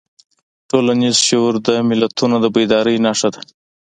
ټولنیز 0.69 1.15
شعور 1.27 1.55
د 1.67 1.69
ملتونو 1.89 2.35
د 2.43 2.45
بیدارۍ 2.55 2.97
نښه 3.05 3.29
ده. 3.33 3.41